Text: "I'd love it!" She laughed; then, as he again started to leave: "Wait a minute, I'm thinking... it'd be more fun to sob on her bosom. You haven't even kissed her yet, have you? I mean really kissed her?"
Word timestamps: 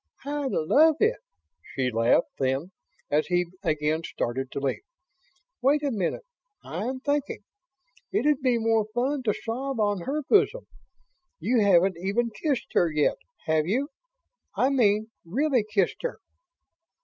"I'd 0.25 0.51
love 0.51 0.95
it!" 0.99 1.19
She 1.75 1.91
laughed; 1.91 2.35
then, 2.39 2.71
as 3.11 3.27
he 3.27 3.45
again 3.61 4.01
started 4.03 4.49
to 4.49 4.59
leave: 4.59 4.81
"Wait 5.61 5.83
a 5.83 5.91
minute, 5.91 6.25
I'm 6.63 7.01
thinking... 7.01 7.43
it'd 8.11 8.41
be 8.41 8.57
more 8.57 8.87
fun 8.95 9.21
to 9.21 9.31
sob 9.35 9.79
on 9.79 9.99
her 10.05 10.23
bosom. 10.27 10.65
You 11.39 11.59
haven't 11.59 11.97
even 11.99 12.31
kissed 12.31 12.73
her 12.73 12.89
yet, 12.91 13.17
have 13.45 13.67
you? 13.67 13.89
I 14.55 14.71
mean 14.71 15.11
really 15.23 15.63
kissed 15.71 16.01
her?" 16.01 16.17